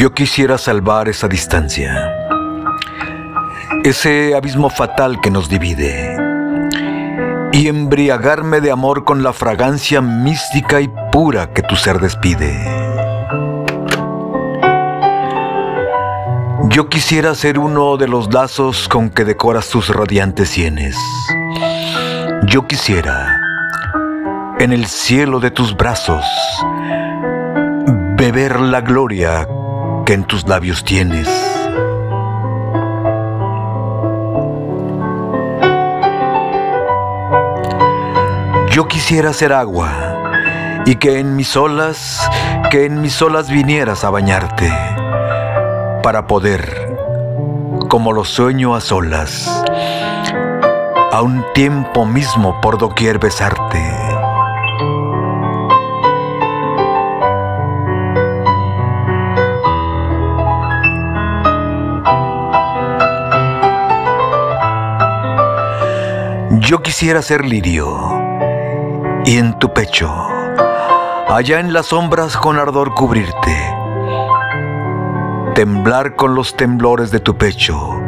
Yo 0.00 0.14
quisiera 0.14 0.56
salvar 0.56 1.10
esa 1.10 1.28
distancia, 1.28 2.10
ese 3.84 4.34
abismo 4.34 4.70
fatal 4.70 5.20
que 5.20 5.30
nos 5.30 5.50
divide, 5.50 6.16
y 7.52 7.68
embriagarme 7.68 8.62
de 8.62 8.70
amor 8.70 9.04
con 9.04 9.22
la 9.22 9.34
fragancia 9.34 10.00
mística 10.00 10.80
y 10.80 10.90
pura 11.12 11.52
que 11.52 11.60
tu 11.60 11.76
ser 11.76 11.98
despide. 11.98 12.50
Yo 16.70 16.88
quisiera 16.88 17.34
ser 17.34 17.58
uno 17.58 17.98
de 17.98 18.08
los 18.08 18.32
lazos 18.32 18.88
con 18.88 19.10
que 19.10 19.26
decoras 19.26 19.68
tus 19.68 19.90
radiantes 19.90 20.48
sienes. 20.48 20.96
Yo 22.44 22.66
quisiera, 22.66 23.38
en 24.60 24.72
el 24.72 24.86
cielo 24.86 25.40
de 25.40 25.50
tus 25.50 25.76
brazos, 25.76 26.24
beber 28.16 28.60
la 28.60 28.80
gloria 28.80 29.46
que 30.10 30.14
en 30.14 30.24
tus 30.24 30.44
labios 30.48 30.82
tienes. 30.82 31.28
Yo 38.72 38.88
quisiera 38.88 39.32
ser 39.32 39.52
agua 39.52 40.82
y 40.84 40.96
que 40.96 41.20
en 41.20 41.36
mis 41.36 41.56
olas, 41.56 42.28
que 42.72 42.86
en 42.86 43.00
mis 43.00 43.22
olas 43.22 43.48
vinieras 43.48 44.02
a 44.02 44.10
bañarte 44.10 44.68
para 46.02 46.26
poder, 46.26 46.92
como 47.86 48.12
lo 48.12 48.24
sueño 48.24 48.74
a 48.74 48.80
solas, 48.80 49.62
a 51.12 51.22
un 51.22 51.44
tiempo 51.54 52.04
mismo 52.04 52.60
por 52.60 52.78
doquier 52.78 53.20
besarte. 53.20 54.09
Yo 66.60 66.82
quisiera 66.82 67.22
ser 67.22 67.46
lirio 67.46 67.88
y 69.24 69.38
en 69.38 69.58
tu 69.58 69.72
pecho, 69.72 70.12
allá 71.26 71.58
en 71.58 71.72
las 71.72 71.86
sombras 71.86 72.36
con 72.36 72.58
ardor 72.58 72.92
cubrirte, 72.92 73.56
temblar 75.54 76.16
con 76.16 76.34
los 76.34 76.54
temblores 76.58 77.10
de 77.10 77.20
tu 77.20 77.38
pecho 77.38 77.98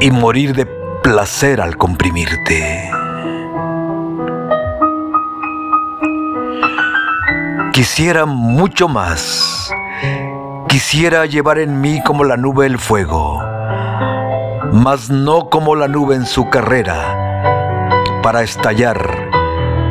y 0.00 0.12
morir 0.12 0.54
de 0.54 0.64
placer 1.02 1.60
al 1.60 1.76
comprimirte. 1.76 2.88
Quisiera 7.72 8.26
mucho 8.26 8.86
más, 8.86 9.72
quisiera 10.68 11.26
llevar 11.26 11.58
en 11.58 11.80
mí 11.80 12.00
como 12.04 12.22
la 12.22 12.36
nube 12.36 12.66
el 12.66 12.78
fuego 12.78 13.41
mas 14.72 15.10
no 15.10 15.50
como 15.50 15.76
la 15.76 15.86
nube 15.86 16.14
en 16.14 16.24
su 16.24 16.48
carrera, 16.48 18.20
para 18.22 18.42
estallar 18.42 19.28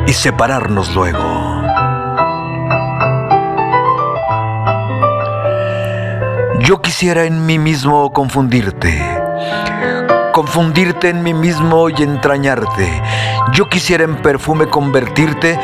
y 0.06 0.12
separarnos 0.12 0.94
luego. 0.94 1.62
Yo 6.58 6.82
quisiera 6.82 7.24
en 7.24 7.46
mí 7.46 7.58
mismo 7.58 8.12
confundirte, 8.12 9.00
confundirte 10.32 11.10
en 11.10 11.22
mí 11.22 11.32
mismo 11.32 11.88
y 11.88 12.02
entrañarte. 12.02 13.02
Yo 13.52 13.68
quisiera 13.68 14.02
en 14.04 14.16
perfume 14.16 14.66
convertirte, 14.66 15.58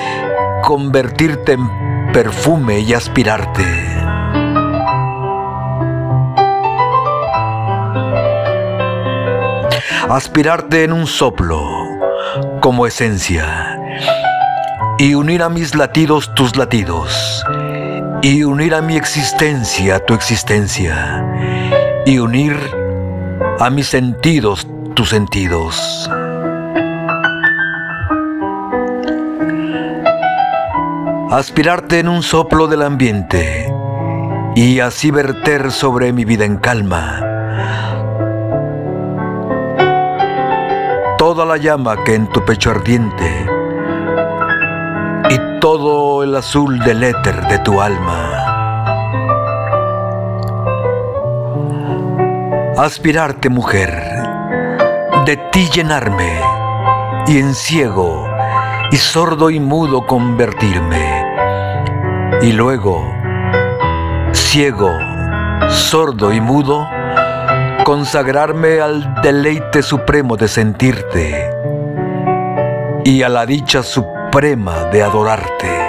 convertirte 0.62 1.52
en 1.54 2.12
perfume 2.12 2.80
y 2.80 2.94
aspirarte. 2.94 3.87
Aspirarte 10.10 10.84
en 10.84 10.92
un 10.92 11.06
soplo 11.06 11.68
como 12.60 12.86
esencia 12.86 13.78
y 14.98 15.14
unir 15.14 15.42
a 15.42 15.50
mis 15.50 15.74
latidos 15.74 16.34
tus 16.34 16.56
latidos 16.56 17.44
y 18.22 18.42
unir 18.42 18.74
a 18.74 18.80
mi 18.80 18.96
existencia 18.96 20.04
tu 20.06 20.14
existencia 20.14 21.26
y 22.06 22.18
unir 22.18 22.56
a 23.60 23.68
mis 23.68 23.88
sentidos 23.88 24.66
tus 24.94 25.10
sentidos. 25.10 26.10
Aspirarte 31.30 31.98
en 31.98 32.08
un 32.08 32.22
soplo 32.22 32.66
del 32.66 32.80
ambiente 32.80 33.70
y 34.56 34.80
así 34.80 35.10
verter 35.10 35.70
sobre 35.70 36.14
mi 36.14 36.24
vida 36.24 36.46
en 36.46 36.56
calma 36.56 37.27
toda 41.18 41.44
la 41.44 41.56
llama 41.56 42.04
que 42.04 42.14
en 42.14 42.28
tu 42.28 42.44
pecho 42.44 42.70
ardiente 42.70 43.44
y 45.28 45.60
todo 45.60 46.22
el 46.22 46.36
azul 46.36 46.78
del 46.78 47.02
éter 47.02 47.44
de 47.48 47.58
tu 47.58 47.80
alma. 47.80 48.44
Aspirarte, 52.78 53.48
mujer, 53.48 53.90
de 55.26 55.36
ti 55.50 55.68
llenarme 55.74 56.40
y 57.26 57.38
en 57.38 57.52
ciego 57.52 58.28
y 58.92 58.96
sordo 58.96 59.50
y 59.50 59.58
mudo 59.58 60.06
convertirme. 60.06 61.24
Y 62.42 62.52
luego, 62.52 63.12
ciego, 64.32 64.92
sordo 65.68 66.32
y 66.32 66.40
mudo, 66.40 66.88
consagrarme 67.88 68.82
al 68.82 69.14
deleite 69.22 69.82
supremo 69.82 70.36
de 70.36 70.46
sentirte 70.46 71.50
y 73.02 73.22
a 73.22 73.30
la 73.30 73.46
dicha 73.46 73.82
suprema 73.82 74.84
de 74.92 75.02
adorarte. 75.02 75.87